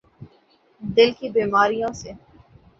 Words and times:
دل 0.81 1.09
کی 1.17 1.27
بیماریوں 1.35 1.91
س 1.99 2.01